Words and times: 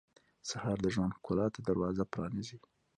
سهار 0.49 0.77
د 0.81 0.85
ژوند 0.93 1.15
ښکلا 1.17 1.47
ته 1.53 1.59
دروازه 1.69 2.03
پرانیزي. 2.13 2.57